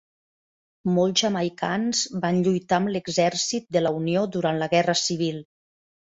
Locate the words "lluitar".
2.47-2.79